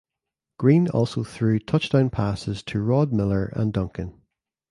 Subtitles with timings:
[0.57, 4.19] Green also threw touchdown passes to Rod Miller and Duncan.